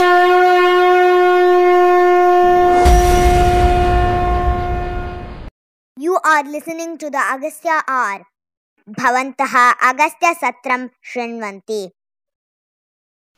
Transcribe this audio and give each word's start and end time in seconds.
You 0.00 0.06
are 6.24 6.44
listening 6.44 6.96
to 6.96 7.10
the 7.10 7.18
Agastya 7.18 7.82
R. 7.86 8.26
Bhavantaha 8.88 9.74
Agastya 9.82 10.36
Satram 10.40 10.88
Shrinvanti. 11.04 11.90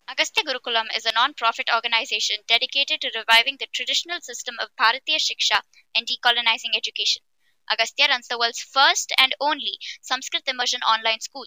Agastya 0.09 0.45
Gurukulam 0.45 0.87
is 0.97 1.05
a 1.05 1.13
non-profit 1.13 1.69
organization 1.75 2.37
dedicated 2.47 3.01
to 3.01 3.11
reviving 3.17 3.57
the 3.59 3.67
traditional 3.73 4.21
system 4.21 4.55
of 4.61 4.69
Bharatiya 4.79 5.19
Shiksha 5.19 5.63
and 5.97 6.07
decolonizing 6.07 6.77
education. 6.77 7.23
Agastya 7.71 8.07
runs 8.09 8.29
the 8.29 8.39
world's 8.39 8.61
first 8.61 9.13
and 9.19 9.35
only 9.41 9.79
Sanskrit 10.01 10.45
immersion 10.47 10.81
online 10.83 11.19
school. 11.19 11.47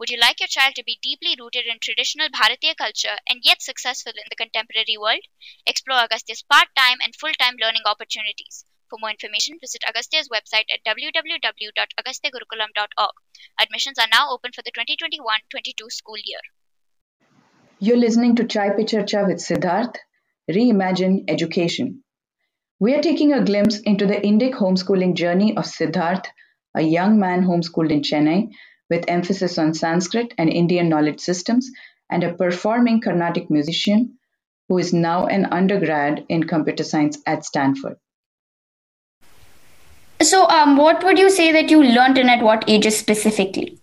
Would 0.00 0.08
you 0.08 0.16
like 0.16 0.40
your 0.40 0.48
child 0.48 0.74
to 0.76 0.82
be 0.82 0.98
deeply 1.02 1.36
rooted 1.38 1.66
in 1.66 1.78
traditional 1.78 2.30
Bharatiya 2.30 2.74
culture 2.74 3.18
and 3.28 3.42
yet 3.44 3.60
successful 3.60 4.12
in 4.16 4.24
the 4.30 4.34
contemporary 4.34 4.96
world? 4.98 5.20
Explore 5.66 6.04
Agastya's 6.04 6.42
part-time 6.50 7.00
and 7.04 7.14
full-time 7.14 7.56
learning 7.60 7.82
opportunities. 7.84 8.64
For 8.88 8.98
more 8.98 9.10
information, 9.10 9.58
visit 9.60 9.82
Agastya's 9.86 10.30
website 10.30 10.64
at 10.72 10.82
www.agastyagurukulam.org. 10.88 13.14
Admissions 13.60 13.98
are 13.98 14.08
now 14.10 14.30
open 14.30 14.52
for 14.54 14.62
the 14.62 14.72
2021-22 14.72 15.92
school 15.92 16.16
year. 16.24 16.40
You're 17.78 17.98
listening 17.98 18.36
to 18.36 18.46
Chai 18.46 18.70
Pe 18.70 18.84
Charcha 18.84 19.26
with 19.26 19.36
Siddharth, 19.36 19.96
Reimagine 20.50 21.24
Education. 21.28 22.04
We 22.78 22.94
are 22.94 23.02
taking 23.02 23.34
a 23.34 23.44
glimpse 23.44 23.80
into 23.80 24.06
the 24.06 24.16
Indic 24.16 24.54
homeschooling 24.54 25.14
journey 25.14 25.54
of 25.58 25.66
Siddharth, 25.66 26.24
a 26.74 26.80
young 26.80 27.20
man 27.20 27.42
homeschooled 27.42 27.90
in 27.90 28.00
Chennai 28.00 28.48
with 28.90 29.04
emphasis 29.08 29.56
on 29.56 29.72
Sanskrit 29.72 30.34
and 30.36 30.50
Indian 30.50 30.88
knowledge 30.88 31.20
systems, 31.20 31.70
and 32.10 32.24
a 32.24 32.34
performing 32.34 33.00
Carnatic 33.00 33.48
musician 33.48 34.18
who 34.68 34.78
is 34.78 34.92
now 34.92 35.26
an 35.26 35.46
undergrad 35.46 36.24
in 36.28 36.44
computer 36.44 36.84
science 36.84 37.18
at 37.26 37.44
Stanford. 37.44 37.96
So, 40.20 40.46
um, 40.48 40.76
what 40.76 41.02
would 41.02 41.18
you 41.18 41.30
say 41.30 41.50
that 41.52 41.70
you 41.70 41.82
learned 41.82 42.18
and 42.18 42.28
at 42.28 42.42
what 42.42 42.64
ages 42.68 42.98
specifically? 42.98 43.78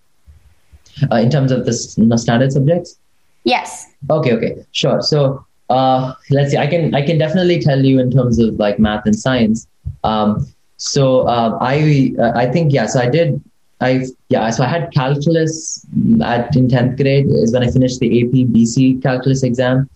Uh, 1.11 1.15
in 1.15 1.29
terms 1.29 1.51
of 1.51 1.65
the 1.65 1.73
standard 1.73 2.51
subjects? 2.51 2.97
Yes. 3.43 3.87
Okay, 4.09 4.33
okay, 4.33 4.65
sure. 4.71 5.01
So 5.01 5.45
uh, 5.69 6.13
let's 6.29 6.51
see. 6.51 6.57
I 6.57 6.67
can 6.67 6.93
I 6.93 7.05
can 7.05 7.17
definitely 7.17 7.61
tell 7.61 7.83
you 7.83 7.99
in 7.99 8.11
terms 8.11 8.39
of 8.39 8.55
like 8.55 8.77
math 8.77 9.05
and 9.05 9.15
science. 9.15 9.67
Um, 10.03 10.45
so 10.77 11.21
uh, 11.27 11.57
I 11.61 12.13
uh, 12.19 12.31
I 12.35 12.47
think 12.47 12.73
yeah. 12.73 12.87
So 12.87 12.99
I 12.99 13.09
did 13.09 13.41
I 13.79 14.05
yeah. 14.29 14.49
So 14.49 14.63
I 14.63 14.67
had 14.67 14.91
calculus 14.93 15.85
at 16.23 16.55
in 16.55 16.67
tenth 16.69 16.97
grade 16.97 17.27
is 17.29 17.53
when 17.53 17.63
I 17.63 17.69
finished 17.69 17.99
the 17.99 18.21
AP 18.21 18.47
BC 18.55 19.01
calculus 19.03 19.43
exam. 19.43 19.89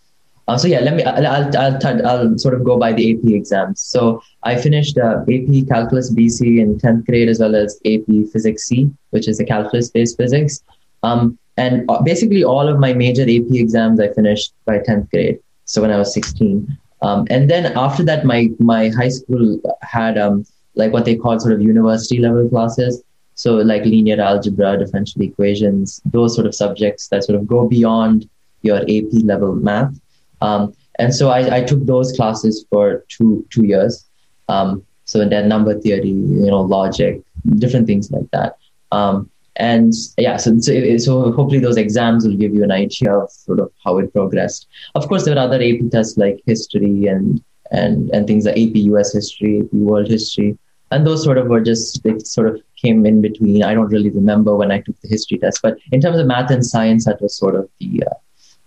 Uh, 0.47 0.57
so 0.57 0.67
yeah, 0.67 0.79
let 0.81 0.95
me 0.95 1.03
I'll 1.03 1.25
I'll, 1.25 1.57
I'll, 1.57 2.07
I'll 2.07 2.37
sort 2.37 2.53
of 2.53 2.63
go 2.63 2.77
by 2.77 2.93
the 2.93 3.13
AP 3.13 3.25
exams. 3.25 3.81
So 3.81 4.21
I 4.43 4.55
finished 4.55 4.97
uh, 4.97 5.21
AP 5.21 5.67
calculus 5.67 6.13
BC 6.13 6.59
in 6.59 6.77
tenth 6.79 7.05
grade 7.05 7.29
as 7.29 7.39
well 7.39 7.55
as 7.55 7.79
AP 7.85 8.05
physics 8.31 8.65
C, 8.65 8.91
which 9.11 9.27
is 9.27 9.39
a 9.39 9.45
calculus 9.45 9.89
based 9.89 10.17
physics. 10.17 10.61
Um, 11.03 11.39
and 11.57 11.89
uh, 11.89 12.01
basically 12.01 12.43
all 12.43 12.67
of 12.67 12.79
my 12.79 12.93
major 12.93 13.23
AP 13.23 13.51
exams 13.51 13.99
I 13.99 14.13
finished 14.13 14.53
by 14.65 14.79
10th 14.79 15.09
grade. 15.11 15.39
So 15.65 15.81
when 15.81 15.91
I 15.91 15.97
was 15.97 16.13
16. 16.13 16.77
Um, 17.01 17.27
and 17.29 17.49
then 17.49 17.65
after 17.77 18.03
that, 18.03 18.25
my, 18.25 18.49
my 18.59 18.89
high 18.89 19.09
school 19.09 19.59
had 19.81 20.17
um, 20.17 20.45
like 20.75 20.91
what 20.93 21.05
they 21.05 21.15
call 21.15 21.39
sort 21.39 21.53
of 21.53 21.61
university 21.61 22.19
level 22.19 22.47
classes. 22.49 23.03
So 23.41 23.55
like 23.55 23.85
linear 23.85 24.21
algebra, 24.21 24.77
differential 24.77 25.23
equations, 25.23 25.99
those 26.05 26.35
sort 26.35 26.45
of 26.45 26.53
subjects 26.53 27.07
that 27.07 27.23
sort 27.23 27.39
of 27.39 27.47
go 27.47 27.67
beyond 27.67 28.29
your 28.61 28.81
AP 28.81 29.11
level 29.23 29.55
math. 29.55 29.99
Um, 30.41 30.75
and 30.99 31.11
so 31.11 31.29
I, 31.29 31.57
I 31.57 31.63
took 31.63 31.83
those 31.87 32.11
classes 32.11 32.63
for 32.69 33.03
two, 33.09 33.43
two 33.49 33.65
years. 33.65 34.07
Um, 34.47 34.85
so 35.05 35.27
then 35.27 35.49
number 35.49 35.73
theory, 35.79 36.09
you 36.09 36.51
know, 36.51 36.61
logic, 36.61 37.23
different 37.57 37.87
things 37.87 38.11
like 38.11 38.29
that. 38.29 38.57
Um, 38.91 39.27
and 39.55 39.93
yeah 40.17 40.37
so, 40.37 40.57
so 40.59 40.97
so 40.97 41.31
hopefully 41.33 41.59
those 41.59 41.75
exams 41.75 42.25
will 42.25 42.37
give 42.37 42.53
you 42.53 42.63
an 42.63 42.71
idea 42.71 43.11
of 43.11 43.29
sort 43.29 43.59
of 43.59 43.69
how 43.83 43.97
it 43.97 44.13
progressed 44.13 44.65
of 44.95 45.05
course 45.09 45.25
there 45.25 45.35
are 45.35 45.43
other 45.43 45.61
ap 45.61 45.81
tests 45.91 46.17
like 46.17 46.39
history 46.45 47.07
and 47.07 47.43
and 47.71 48.09
and 48.11 48.27
things 48.27 48.45
like 48.45 48.57
ap 48.57 48.77
us 48.99 49.11
history 49.11 49.59
ap 49.59 49.73
world 49.73 50.07
history 50.07 50.57
and 50.91 51.05
those 51.05 51.21
sort 51.23 51.37
of 51.37 51.47
were 51.47 51.59
just 51.59 52.01
sort 52.25 52.47
of 52.47 52.61
came 52.83 53.05
in 53.11 53.21
between 53.27 53.63
i 53.69 53.73
don't 53.77 53.93
really 53.95 54.09
remember 54.21 54.55
when 54.61 54.71
i 54.75 54.79
took 54.85 54.97
the 55.01 55.07
history 55.15 55.37
test 55.43 55.59
but 55.67 55.77
in 55.91 56.01
terms 56.05 56.19
of 56.19 56.27
math 56.33 56.51
and 56.55 56.65
science 56.65 57.05
that 57.05 57.21
was 57.21 57.35
sort 57.43 57.55
of 57.61 57.67
the 57.79 58.03
uh, 58.09 58.17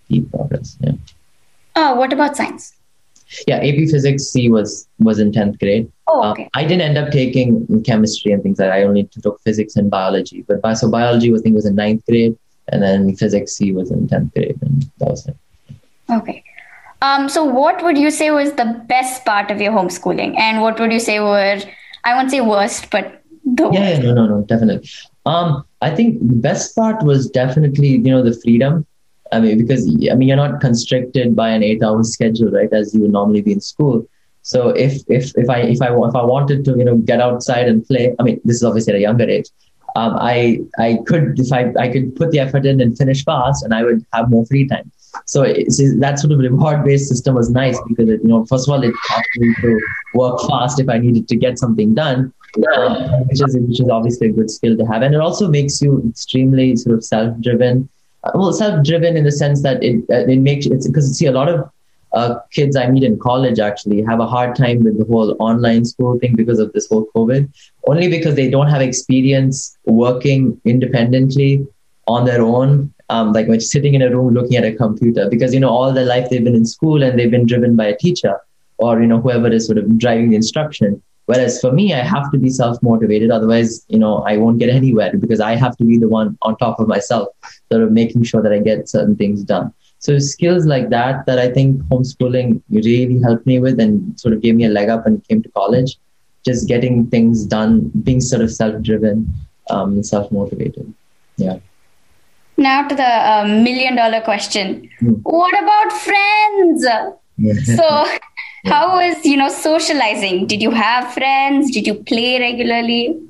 the 0.08 0.20
progress 0.34 0.76
yeah 0.86 0.96
Uh, 1.80 1.92
what 2.00 2.12
about 2.16 2.36
science? 2.38 2.64
yeah 3.50 3.60
ap 3.68 3.78
physics 3.92 4.24
c 4.32 4.42
was 4.56 4.72
was 5.08 5.18
in 5.26 5.30
10th 5.38 5.58
grade 5.64 5.86
Oh, 6.12 6.16
Uh, 6.22 6.30
okay. 6.32 6.44
I 6.60 6.62
didn't 6.70 6.82
end 6.86 6.98
up 7.02 7.06
taking 7.12 7.46
chemistry 7.86 8.30
and 8.32 8.42
things 8.42 8.58
like 8.60 8.68
that. 8.68 8.74
I 8.78 8.82
only 8.88 9.02
took 9.26 9.36
physics 9.46 9.74
and 9.80 9.86
biology. 9.94 10.40
But 10.48 10.58
bi- 10.64 10.74
so 10.80 10.88
biology, 10.94 11.28
I 11.36 11.38
think, 11.44 11.54
was 11.58 11.68
in 11.70 11.76
ninth 11.78 12.02
grade, 12.10 12.34
and 12.70 12.82
then 12.86 13.06
physics 13.22 13.54
C 13.60 13.68
was 13.78 13.90
in 13.94 14.02
tenth 14.10 14.34
grade, 14.34 14.58
and 14.66 14.84
that 14.98 15.08
was 15.14 15.22
it. 15.30 15.36
Okay. 16.18 16.36
Um, 17.08 17.30
so, 17.36 17.40
what 17.60 17.82
would 17.86 17.96
you 18.04 18.10
say 18.18 18.28
was 18.40 18.52
the 18.60 18.68
best 18.92 19.24
part 19.30 19.50
of 19.54 19.64
your 19.66 19.72
homeschooling, 19.78 20.36
and 20.48 20.60
what 20.66 20.78
would 20.84 20.92
you 20.98 21.00
say 21.08 21.16
were, 21.30 21.58
I 22.04 22.14
won't 22.18 22.30
say 22.36 22.42
worst, 22.52 22.90
but 22.90 23.23
the 23.44 23.70
Yeah, 23.72 23.90
yeah, 23.90 23.98
no, 23.98 24.14
no, 24.14 24.26
no, 24.26 24.42
definitely. 24.42 24.88
Um, 25.26 25.64
I 25.80 25.94
think 25.94 26.18
the 26.20 26.34
best 26.34 26.74
part 26.74 27.02
was 27.02 27.28
definitely 27.30 27.88
you 27.88 27.98
know 27.98 28.22
the 28.22 28.38
freedom. 28.42 28.86
I 29.32 29.40
mean, 29.40 29.58
because 29.58 29.86
I 30.10 30.14
mean, 30.14 30.28
you're 30.28 30.36
not 30.36 30.60
constricted 30.60 31.34
by 31.34 31.50
an 31.50 31.62
eight-hour 31.62 32.04
schedule, 32.04 32.50
right? 32.50 32.72
As 32.72 32.94
you 32.94 33.00
would 33.02 33.12
normally 33.12 33.42
be 33.42 33.52
in 33.52 33.60
school. 33.60 34.06
So 34.42 34.68
if 34.70 35.02
if 35.08 35.32
if 35.36 35.48
I 35.48 35.60
if 35.60 35.80
I 35.82 35.88
if 35.88 36.14
I 36.14 36.24
wanted 36.24 36.64
to 36.66 36.76
you 36.76 36.84
know 36.84 36.96
get 36.98 37.20
outside 37.20 37.68
and 37.68 37.84
play, 37.86 38.14
I 38.18 38.22
mean 38.22 38.40
this 38.44 38.56
is 38.56 38.64
obviously 38.64 38.92
at 38.94 38.98
a 38.98 39.02
younger 39.02 39.24
age. 39.28 39.46
Um, 39.96 40.16
I 40.18 40.58
I 40.78 40.98
could 41.06 41.38
if 41.38 41.52
I 41.52 41.72
I 41.78 41.88
could 41.88 42.14
put 42.16 42.30
the 42.30 42.38
effort 42.40 42.66
in 42.66 42.80
and 42.80 42.96
finish 42.96 43.24
fast, 43.24 43.64
and 43.64 43.74
I 43.74 43.82
would 43.84 44.04
have 44.12 44.30
more 44.30 44.44
free 44.46 44.66
time. 44.66 44.90
So 45.26 45.42
it's, 45.42 45.78
it's- 45.80 45.98
that 46.00 46.18
sort 46.18 46.32
of 46.32 46.38
reward 46.40 46.84
based 46.84 47.08
system 47.08 47.34
was 47.34 47.50
nice 47.50 47.78
because 47.88 48.08
it, 48.08 48.20
you 48.22 48.28
know 48.28 48.44
first 48.46 48.68
of 48.68 48.72
all 48.72 48.82
it 48.82 48.94
taught 49.08 49.24
me 49.36 49.54
to 49.62 49.80
work 50.14 50.40
fast 50.48 50.80
if 50.80 50.88
I 50.88 50.98
needed 50.98 51.28
to 51.28 51.36
get 51.36 51.58
something 51.58 51.94
done, 51.94 52.32
um, 52.76 53.26
which 53.28 53.40
is 53.42 53.56
which 53.56 53.80
is 53.80 53.88
obviously 53.88 54.28
a 54.28 54.32
good 54.32 54.50
skill 54.50 54.76
to 54.76 54.84
have, 54.84 55.02
and 55.02 55.14
it 55.14 55.20
also 55.20 55.48
makes 55.48 55.80
you 55.82 56.02
extremely 56.08 56.76
sort 56.76 56.96
of 56.96 57.04
self 57.04 57.38
driven. 57.40 57.88
Well, 58.34 58.52
self 58.52 58.84
driven 58.84 59.16
in 59.16 59.24
the 59.24 59.32
sense 59.32 59.62
that 59.62 59.82
it 59.82 60.04
uh, 60.10 60.26
it 60.26 60.38
makes 60.38 60.66
it's 60.66 60.86
because 60.86 61.16
see 61.16 61.26
a 61.26 61.32
lot 61.32 61.48
of 61.48 61.70
uh, 62.12 62.38
kids 62.52 62.76
I 62.76 62.86
meet 62.86 63.02
in 63.02 63.18
college 63.18 63.58
actually 63.58 64.02
have 64.02 64.20
a 64.20 64.26
hard 64.26 64.54
time 64.56 64.84
with 64.84 64.98
the 64.98 65.04
whole 65.04 65.36
online 65.40 65.84
school 65.84 66.18
thing 66.18 66.36
because 66.36 66.58
of 66.58 66.72
this 66.72 66.88
whole 66.88 67.06
COVID, 67.14 67.52
only 67.88 68.08
because 68.08 68.36
they 68.36 68.48
don't 68.48 68.68
have 68.68 68.80
experience 68.80 69.76
working 69.84 70.60
independently 70.64 71.66
on 72.06 72.24
their 72.24 72.42
own, 72.42 72.92
um, 73.08 73.32
like 73.32 73.48
when 73.48 73.60
sitting 73.60 73.94
in 73.94 74.02
a 74.02 74.10
room 74.10 74.32
looking 74.32 74.56
at 74.56 74.64
a 74.64 74.72
computer. 74.72 75.28
Because 75.28 75.52
you 75.52 75.60
know 75.60 75.70
all 75.70 75.92
their 75.92 76.06
life 76.06 76.30
they've 76.30 76.44
been 76.44 76.54
in 76.54 76.66
school 76.66 77.02
and 77.02 77.18
they've 77.18 77.30
been 77.30 77.46
driven 77.46 77.74
by 77.74 77.86
a 77.86 77.96
teacher 77.96 78.38
or 78.78 79.00
you 79.00 79.06
know 79.06 79.20
whoever 79.20 79.48
is 79.48 79.66
sort 79.66 79.78
of 79.78 79.98
driving 79.98 80.30
the 80.30 80.36
instruction. 80.36 81.02
Whereas 81.26 81.60
for 81.60 81.72
me, 81.72 81.94
I 81.94 82.00
have 82.00 82.30
to 82.32 82.38
be 82.38 82.50
self 82.50 82.82
motivated. 82.82 83.30
Otherwise, 83.30 83.84
you 83.88 83.98
know, 83.98 84.18
I 84.18 84.36
won't 84.36 84.58
get 84.58 84.68
anywhere 84.80 85.16
because 85.16 85.40
I 85.40 85.56
have 85.56 85.76
to 85.78 85.84
be 85.84 85.98
the 85.98 86.08
one 86.08 86.36
on 86.42 86.56
top 86.56 86.80
of 86.80 86.88
myself, 86.88 87.28
sort 87.70 87.82
of 87.82 87.92
making 87.92 88.24
sure 88.24 88.42
that 88.42 88.52
I 88.52 88.58
get 88.58 88.88
certain 88.88 89.16
things 89.16 89.42
done. 89.42 89.72
So 89.98 90.18
skills 90.18 90.66
like 90.66 90.90
that, 90.90 91.24
that 91.24 91.38
I 91.38 91.50
think 91.50 91.80
homeschooling 91.84 92.60
really 92.68 93.18
helped 93.20 93.46
me 93.46 93.58
with 93.58 93.80
and 93.80 94.20
sort 94.20 94.34
of 94.34 94.42
gave 94.42 94.54
me 94.54 94.66
a 94.66 94.68
leg 94.68 94.90
up 94.90 95.06
and 95.06 95.26
came 95.28 95.42
to 95.42 95.48
college. 95.52 95.96
Just 96.44 96.68
getting 96.68 97.06
things 97.06 97.46
done, 97.46 97.90
being 98.02 98.20
sort 98.20 98.42
of 98.42 98.52
self-driven, 98.52 99.32
um, 99.70 100.02
self-motivated. 100.02 100.92
Yeah. 101.38 101.56
Now 102.58 102.86
to 102.86 102.94
the 102.94 103.02
uh, 103.02 103.46
million 103.46 103.96
dollar 103.96 104.20
question. 104.20 104.90
Hmm. 105.00 105.14
What 105.22 105.58
about 105.58 105.92
friends? 105.92 106.86
So, 107.64 108.06
how 108.64 108.96
was 108.96 109.24
you 109.24 109.36
know 109.36 109.48
socializing? 109.48 110.46
Did 110.46 110.62
you 110.62 110.70
have 110.70 111.12
friends? 111.12 111.70
Did 111.70 111.86
you 111.86 111.94
play 111.94 112.38
regularly? 112.38 113.20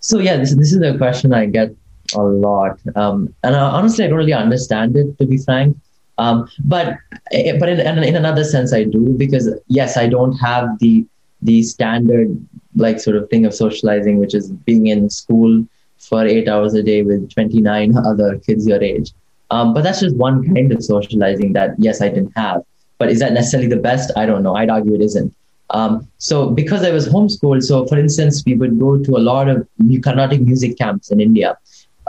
So 0.00 0.18
yeah, 0.18 0.36
this 0.36 0.54
this 0.54 0.72
is 0.72 0.80
a 0.82 0.96
question 0.96 1.32
I 1.32 1.46
get 1.46 1.74
a 2.14 2.22
lot, 2.22 2.78
um, 2.96 3.34
and 3.42 3.54
uh, 3.54 3.70
honestly, 3.72 4.04
I 4.04 4.08
don't 4.08 4.18
really 4.18 4.32
understand 4.32 4.96
it 4.96 5.18
to 5.18 5.26
be 5.26 5.38
frank. 5.38 5.76
Um, 6.18 6.48
but 6.64 6.96
eh, 7.32 7.56
but 7.58 7.68
in, 7.68 7.80
in 7.80 8.16
another 8.16 8.44
sense, 8.44 8.72
I 8.72 8.84
do 8.84 9.14
because 9.16 9.52
yes, 9.68 9.96
I 9.96 10.06
don't 10.06 10.36
have 10.36 10.78
the 10.78 11.04
the 11.42 11.62
standard 11.62 12.36
like 12.76 13.00
sort 13.00 13.16
of 13.16 13.28
thing 13.30 13.46
of 13.46 13.54
socializing, 13.54 14.18
which 14.18 14.34
is 14.34 14.50
being 14.50 14.86
in 14.86 15.10
school 15.10 15.64
for 15.98 16.24
eight 16.24 16.48
hours 16.48 16.74
a 16.74 16.82
day 16.82 17.02
with 17.02 17.30
twenty 17.30 17.60
nine 17.60 17.96
other 17.96 18.38
kids 18.38 18.66
your 18.66 18.82
age. 18.82 19.12
Um, 19.50 19.74
but 19.74 19.82
that's 19.82 20.00
just 20.00 20.16
one 20.16 20.54
kind 20.54 20.72
of 20.72 20.82
socializing 20.84 21.52
that 21.54 21.74
yes, 21.78 22.00
I 22.00 22.08
didn't 22.08 22.32
have. 22.36 22.62
But 22.98 23.10
is 23.10 23.18
that 23.20 23.32
necessarily 23.32 23.68
the 23.68 23.76
best? 23.76 24.10
I 24.16 24.26
don't 24.26 24.42
know. 24.42 24.54
I'd 24.54 24.70
argue 24.70 24.94
it 24.94 25.00
isn't. 25.00 25.34
Um, 25.70 26.06
so 26.18 26.50
because 26.50 26.84
I 26.84 26.90
was 26.90 27.08
homeschooled, 27.08 27.62
so 27.64 27.86
for 27.86 27.98
instance, 27.98 28.42
we 28.46 28.54
would 28.54 28.78
go 28.78 29.02
to 29.02 29.16
a 29.16 29.22
lot 29.30 29.48
of 29.48 29.66
Carnatic 30.02 30.40
music 30.40 30.78
camps 30.78 31.10
in 31.10 31.20
India. 31.20 31.56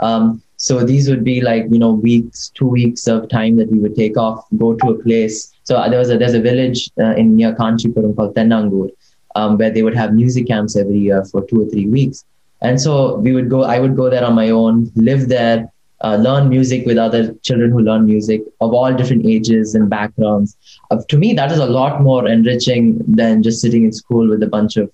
Um, 0.00 0.42
so 0.56 0.84
these 0.84 1.08
would 1.08 1.24
be 1.24 1.40
like 1.40 1.64
you 1.70 1.78
know 1.78 1.92
weeks, 1.92 2.50
two 2.54 2.68
weeks 2.68 3.08
of 3.08 3.28
time 3.28 3.56
that 3.56 3.70
we 3.70 3.78
would 3.78 3.96
take 3.96 4.16
off, 4.16 4.46
go 4.56 4.74
to 4.74 4.90
a 4.90 5.02
place, 5.02 5.52
So 5.64 5.76
uh, 5.76 5.88
there 5.88 5.98
was 5.98 6.10
a 6.10 6.16
there's 6.16 6.34
a 6.34 6.40
village 6.40 6.90
uh, 6.98 7.14
in 7.16 7.34
near 7.36 7.52
Kanchipuram 7.52 8.14
called 8.14 8.36
Tennangur, 8.36 8.90
um, 9.34 9.58
where 9.58 9.70
they 9.70 9.82
would 9.82 9.96
have 9.96 10.14
music 10.14 10.46
camps 10.46 10.76
every 10.76 10.98
year 10.98 11.24
for 11.24 11.44
two 11.46 11.62
or 11.62 11.66
three 11.66 11.88
weeks. 11.88 12.24
And 12.62 12.80
so 12.80 13.16
we 13.16 13.32
would 13.32 13.50
go. 13.50 13.64
I 13.64 13.80
would 13.80 13.96
go 13.96 14.08
there 14.08 14.24
on 14.24 14.34
my 14.34 14.50
own, 14.50 14.92
live 14.94 15.28
there, 15.28 15.70
uh, 16.02 16.16
learn 16.16 16.48
music 16.48 16.84
with 16.86 16.98
other 16.98 17.32
children 17.42 17.70
who 17.70 17.80
learn 17.80 18.04
music 18.04 18.42
of 18.60 18.74
all 18.74 18.92
different 18.92 19.24
ages 19.26 19.74
and 19.74 19.88
backgrounds. 19.88 20.56
Uh, 20.90 20.98
to 21.08 21.16
me, 21.16 21.32
that 21.34 21.50
is 21.50 21.58
a 21.58 21.66
lot 21.66 22.02
more 22.02 22.28
enriching 22.28 22.98
than 23.06 23.42
just 23.42 23.60
sitting 23.60 23.84
in 23.84 23.92
school 23.92 24.28
with 24.28 24.42
a 24.42 24.46
bunch 24.46 24.76
of 24.76 24.90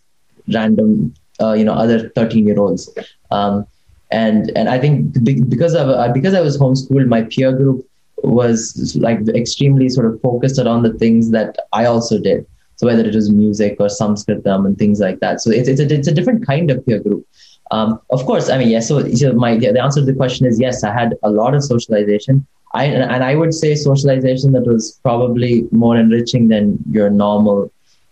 random, 0.53 1.13
uh, 1.41 1.53
you 1.53 1.65
know, 1.65 1.73
other 1.73 2.09
13 2.11 2.47
year 2.47 2.59
olds. 2.59 2.89
Um, 3.31 3.67
and 4.11 4.53
and 4.55 4.69
I 4.69 4.79
think 4.79 5.25
because 5.49 5.75
of 5.75 5.89
uh, 5.89 6.13
because 6.13 6.35
I 6.35 6.41
was 6.41 6.59
homeschooled, 6.59 7.09
my 7.09 7.23
peer 7.23 7.53
group 7.53 7.87
was 8.23 8.97
like 9.01 9.27
extremely 9.29 9.89
sort 9.89 10.07
of 10.07 10.21
focused 10.21 10.59
around 10.59 10.83
the 10.83 10.93
things 10.95 11.31
that 11.31 11.57
I 11.73 11.87
also 11.87 12.21
did. 12.21 12.47
So 12.77 12.87
whether 12.87 13.05
it 13.05 13.15
was 13.15 13.31
music 13.31 13.77
or 13.81 13.87
Sanskritam 13.87 14.67
and 14.67 14.77
things 14.79 15.01
like 15.01 15.21
that. 15.21 15.41
So 15.41 15.51
it's 15.51 15.69
it's 15.69 15.81
a, 15.81 15.93
it's 15.93 16.09
a 16.09 16.13
different 16.13 16.47
kind 16.47 16.71
of 16.71 16.85
peer 16.85 17.01
group. 17.01 17.27
Um, 17.73 18.01
of 18.11 18.25
course, 18.27 18.49
I 18.51 18.59
mean 18.59 18.69
yes. 18.69 18.89
So, 18.89 19.09
so 19.15 19.33
my 19.33 19.57
the 19.57 19.83
answer 19.83 20.01
to 20.01 20.07
the 20.07 20.15
question 20.15 20.47
is 20.47 20.61
yes. 20.61 20.85
I 20.85 20.93
had 20.93 21.15
a 21.23 21.31
lot 21.31 21.55
of 21.55 21.65
socialization. 21.65 22.47
I 22.75 22.85
and 22.85 23.25
I 23.25 23.35
would 23.35 23.55
say 23.55 23.75
socialization 23.75 24.53
that 24.53 24.67
was 24.67 24.99
probably 25.03 25.67
more 25.71 25.97
enriching 25.97 26.49
than 26.49 26.79
your 26.91 27.11
normal 27.11 27.71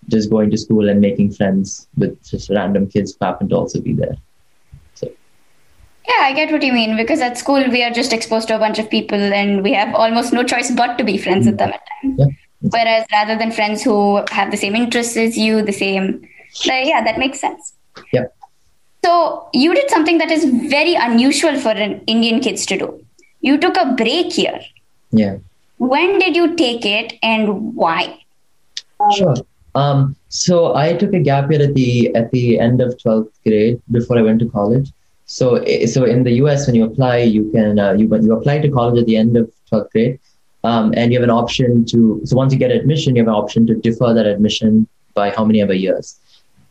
just 0.09 0.31
going 0.31 0.51
to 0.51 0.59
school 0.59 0.89
and 0.89 1.01
making 1.01 1.33
friends 1.33 1.89
with 1.97 2.23
just 2.29 2.51
random 2.51 2.89
kids 2.89 3.17
who 3.19 3.27
happen 3.27 3.49
to 3.51 3.57
also 3.57 3.81
be 3.81 3.93
there. 3.93 4.17
Yeah, 5.03 6.25
I 6.25 6.33
get 6.33 6.51
what 6.51 6.63
you 6.63 6.73
mean 6.73 6.97
because 6.97 7.21
at 7.21 7.39
school 7.39 7.63
we 7.71 7.85
are 7.85 7.91
just 7.91 8.13
exposed 8.13 8.49
to 8.49 8.57
a 8.57 8.59
bunch 8.59 8.79
of 8.79 8.91
people 8.91 9.21
and 9.21 9.63
we 9.63 9.73
have 9.75 9.95
almost 9.95 10.33
no 10.33 10.43
choice 10.43 10.71
but 10.71 10.97
to 10.99 11.05
be 11.05 11.19
friends 11.19 11.47
with 11.47 11.59
them 11.59 11.73
at 11.73 11.83
times. 12.03 12.17
Yeah. 12.19 12.27
Whereas 12.63 13.07
rather 13.13 13.37
than 13.37 13.53
friends 13.53 13.83
who 13.83 14.25
have 14.31 14.51
the 14.51 14.57
same 14.57 14.75
interests 14.75 15.17
as 15.17 15.39
you, 15.39 15.63
the 15.63 15.73
same, 15.73 16.23
like, 16.67 16.87
yeah, 16.87 17.05
that 17.05 17.19
makes 17.19 17.41
sense. 17.41 17.75
Yeah. 18.13 18.25
So 19.05 19.49
you 19.53 19.75
did 19.75 19.91
something 19.91 20.19
that 20.19 20.31
is 20.31 20.45
very 20.45 20.95
unusual 20.95 21.59
for 21.59 21.71
an 21.71 22.01
Indian 22.07 22.41
kids 22.41 22.67
to 22.67 22.79
do. 22.79 23.05
You 23.41 23.59
took 23.59 23.77
a 23.77 23.95
break 23.95 24.33
here. 24.33 24.61
Yeah. 25.11 25.39
When 25.79 26.19
did 26.19 26.37
you 26.37 26.55
take 26.57 26.85
it 26.85 27.15
and 27.23 27.75
why? 27.75 28.23
Sure. 29.17 29.35
Um, 29.75 30.17
so 30.29 30.75
I 30.75 30.93
took 30.95 31.15
a 31.15 31.21
gap 31.21 31.51
year 31.51 31.63
at 31.63 31.75
the 31.75 32.15
at 32.15 32.31
the 32.33 32.59
end 32.59 32.81
of 32.81 33.01
twelfth 33.01 33.33
grade 33.45 33.81
before 33.91 34.19
I 34.19 34.23
went 34.23 34.41
to 34.41 34.49
college. 34.51 34.93
So, 35.31 35.65
so 35.87 36.05
in 36.05 36.25
the 36.25 36.33
US, 36.43 36.67
when 36.67 36.75
you 36.75 36.85
apply, 36.85 37.19
you 37.19 37.53
can 37.53 37.79
uh, 37.79 37.93
you 37.93 38.13
you 38.21 38.37
apply 38.37 38.59
to 38.59 38.69
college 38.69 38.99
at 38.99 39.07
the 39.07 39.17
end 39.17 39.37
of 39.37 39.49
12th 39.71 39.91
grade, 39.93 40.19
um, 40.65 40.93
and 40.97 41.13
you 41.13 41.21
have 41.21 41.29
an 41.29 41.31
option 41.31 41.85
to. 41.87 42.21
So 42.25 42.37
once 42.37 42.53
you 42.53 42.59
get 42.59 42.73
admission, 42.73 43.15
you 43.15 43.23
have 43.23 43.29
an 43.29 43.35
option 43.35 43.65
to 43.69 43.77
defer 43.77 44.13
that 44.13 44.27
admission 44.27 44.89
by 45.15 45.31
how 45.31 45.45
many 45.45 45.61
ever 45.61 45.73
years. 45.73 46.19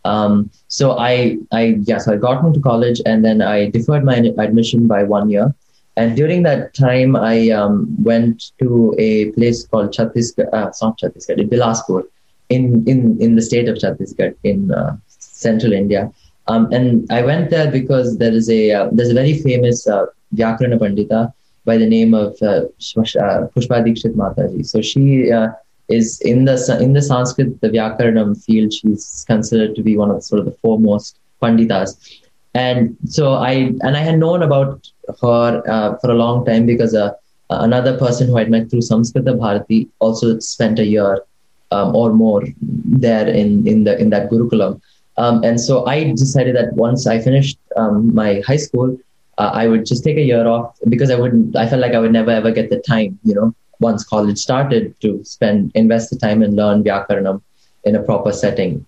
Um, 0.06 0.50
so 0.68 0.98
I 0.98 1.38
I 1.52 1.78
yeah, 1.84 1.98
so 1.98 2.14
I 2.14 2.18
got 2.18 2.44
into 2.46 2.60
college, 2.60 3.02
and 3.06 3.24
then 3.24 3.42
I 3.42 3.70
deferred 3.70 4.04
my 4.04 4.16
admission 4.16 4.88
by 4.88 5.04
one 5.04 5.30
year. 5.30 5.54
And 5.98 6.16
during 6.16 6.44
that 6.44 6.74
time, 6.74 7.18
I 7.18 7.50
um, 7.50 7.94
went 8.02 8.54
to 8.60 8.96
a 8.98 9.32
place 9.32 9.68
called 9.68 9.92
Chhattisgarh, 9.92 10.48
uh, 10.54 10.72
not 10.82 10.98
Chhattisgarh, 10.98 11.50
Bilaspur, 11.50 12.04
in, 12.48 12.88
in, 12.88 13.22
in 13.22 13.36
the 13.36 13.42
state 13.42 13.68
of 13.68 13.76
Chhattisgarh 13.76 14.34
in 14.44 14.72
uh, 14.72 14.96
central 15.08 15.74
India. 15.74 16.10
Um, 16.48 16.72
and 16.72 17.06
I 17.12 17.22
went 17.22 17.50
there 17.50 17.70
because 17.70 18.18
there 18.18 18.32
is 18.32 18.50
a 18.50 18.72
uh, 18.72 18.90
there's 18.92 19.10
a 19.10 19.14
very 19.14 19.38
famous 19.40 19.88
uh, 19.88 20.06
Vyakarana 20.34 20.80
Pandita 20.80 21.34
by 21.66 21.78
the 21.78 21.86
name 21.86 22.14
of 22.14 22.36
uh, 22.42 22.46
uh 22.46 23.48
Pushpa 23.54 23.84
Dikshit 23.86 24.16
Mataji. 24.16 24.66
So 24.66 24.82
she 24.82 25.32
uh, 25.32 25.50
is 25.90 26.20
in 26.22 26.46
the 26.46 26.78
in 26.82 26.94
the 26.94 27.02
Sanskrit 27.02 27.60
the 27.62 27.70
Vyakaranam 27.70 28.44
field. 28.44 28.74
She's 28.74 29.26
considered 29.28 29.76
to 29.76 29.84
be 29.84 29.98
one 29.98 30.10
of 30.10 30.18
the, 30.18 30.22
sort 30.22 30.40
of 30.40 30.46
the 30.46 30.58
foremost 30.62 31.20
Panditas. 31.42 32.20
And 32.54 32.98
so 33.08 33.34
I 33.34 33.54
and 33.82 33.96
I 33.98 34.00
had 34.00 34.20
known 34.20 34.44
about 34.44 34.90
her 35.22 35.64
uh, 35.68 35.98
for 35.98 36.12
a 36.12 36.16
long 36.16 36.46
time 36.46 36.66
because 36.66 36.96
uh, 36.96 37.12
another 37.50 37.98
person 37.98 38.28
who 38.28 38.38
I'd 38.38 38.50
met 38.50 38.70
through 38.70 38.82
Samskrita 38.82 39.38
Bharati 39.38 39.88
also 40.00 40.40
spent 40.40 40.80
a 40.80 40.86
year 40.86 41.24
um, 41.72 41.96
or 41.96 42.14
more 42.14 42.44
there 42.66 43.28
in 43.28 43.68
in 43.68 43.84
the 43.84 44.00
in 44.00 44.10
that 44.10 44.30
Gurukulam. 44.30 44.82
Um, 45.18 45.44
and 45.44 45.60
so 45.60 45.86
I 45.86 46.12
decided 46.12 46.56
that 46.56 46.74
once 46.74 47.06
I 47.06 47.20
finished 47.20 47.60
um, 47.76 48.14
my 48.16 48.42
high 48.48 48.56
school, 48.56 48.98
uh, 49.38 49.52
I 49.54 49.68
would 49.68 49.86
just 49.86 50.04
take 50.04 50.18
a 50.18 50.22
year 50.22 50.48
off 50.48 50.78
because 50.88 51.12
I 51.12 51.16
wouldn't. 51.16 51.56
I 51.56 51.68
felt 51.68 51.82
like 51.82 51.94
I 51.94 52.00
would 52.00 52.14
never 52.14 52.32
ever 52.32 52.52
get 52.52 52.70
the 52.70 52.80
time, 52.80 53.20
you 53.24 53.36
know, 53.36 53.54
once 53.80 54.04
college 54.04 54.38
started 54.38 55.00
to 55.02 55.24
spend 55.24 55.72
invest 55.76 56.10
the 56.10 56.18
time 56.18 56.42
and 56.42 56.56
learn 56.56 56.84
Vyakaranam 56.84 57.42
in 57.84 57.96
a 57.96 58.04
proper 58.04 58.32
setting. 58.32 58.86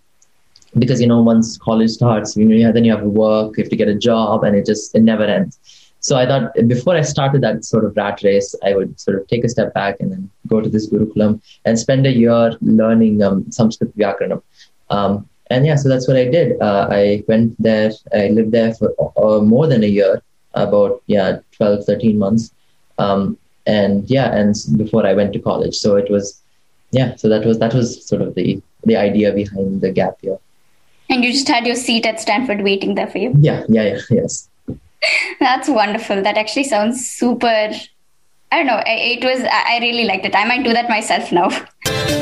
Because 0.78 1.02
you 1.02 1.08
know, 1.08 1.22
once 1.22 1.58
college 1.58 1.92
starts, 1.92 2.36
you 2.38 2.46
know, 2.46 2.72
then 2.72 2.86
you 2.86 2.92
have 2.92 3.02
to 3.02 3.10
work, 3.10 3.58
you 3.58 3.64
have 3.64 3.70
to 3.70 3.76
get 3.76 3.90
a 3.90 3.96
job, 3.96 4.44
and 4.44 4.56
it 4.56 4.66
just 4.66 4.96
it 4.96 5.02
never 5.02 5.24
ends. 5.24 5.60
So 6.00 6.18
I 6.18 6.26
thought 6.26 6.54
before 6.68 6.96
I 6.96 7.02
started 7.02 7.42
that 7.42 7.64
sort 7.64 7.86
of 7.86 7.96
rat 7.96 8.24
race, 8.24 8.56
I 8.64 8.74
would 8.76 9.00
sort 9.00 9.18
of 9.18 9.28
take 9.28 9.44
a 9.44 9.50
step 9.50 9.74
back 9.74 9.98
and 10.00 10.12
then 10.12 10.30
go 10.48 10.60
to 10.60 10.68
this 10.68 10.90
Gurukulam 10.90 11.42
and 11.66 11.78
spend 11.78 12.08
a 12.08 12.12
year 12.12 12.58
learning 12.62 13.22
um, 13.22 13.52
Sanskrit 13.52 13.96
Vyakaranam. 13.96 14.42
Um, 14.90 15.30
and 15.52 15.66
yeah, 15.66 15.76
so 15.76 15.90
that's 15.90 16.08
what 16.08 16.18
I 16.18 16.26
did. 16.26 16.60
Uh, 16.60 16.88
I 16.90 17.24
went 17.28 17.62
there. 17.62 17.92
I 18.14 18.30
lived 18.30 18.52
there 18.52 18.74
for 18.74 18.96
uh, 19.18 19.42
more 19.42 19.68
than 19.68 19.84
a 19.84 19.88
year, 19.88 20.24
about 20.54 21.04
yeah, 21.06 21.40
12, 21.52 21.86
13 21.86 22.18
months. 22.18 22.52
Um, 22.98 23.38
and 23.66 24.10
yeah, 24.10 24.36
and 24.36 24.56
before 24.78 25.06
I 25.06 25.14
went 25.14 25.34
to 25.34 25.40
college, 25.40 25.76
so 25.76 25.96
it 25.96 26.10
was 26.10 26.42
yeah. 26.92 27.16
So 27.16 27.30
that 27.30 27.46
was 27.46 27.60
that 27.60 27.74
was 27.74 28.06
sort 28.06 28.22
of 28.22 28.36
the 28.36 28.62
the 28.84 28.96
idea 28.96 29.32
behind 29.32 29.82
the 29.82 29.92
gap 29.92 30.18
year. 30.22 30.38
And 31.10 31.24
you 31.24 31.32
just 31.32 31.48
had 31.48 31.68
your 31.68 31.76
seat 31.76 32.06
at 32.06 32.20
Stanford 32.20 32.62
waiting 32.62 32.96
there 32.96 33.08
for 33.08 33.18
you. 33.18 33.34
Yeah, 33.38 33.66
yeah, 33.68 33.84
yeah, 33.84 34.00
yes. 34.10 34.50
That's 35.40 35.68
wonderful. 35.68 36.22
That 36.22 36.38
actually 36.38 36.64
sounds 36.64 37.08
super. 37.08 37.72
I 38.52 38.58
don't 38.58 38.68
know. 38.68 38.82
It 38.86 39.24
was. 39.24 39.46
I 39.52 39.80
really 39.82 40.06
liked 40.06 40.26
it. 40.26 40.36
I 40.36 40.46
might 40.46 40.64
do 40.64 40.74
that 40.74 40.90
myself 40.90 41.32
now. 41.32 41.50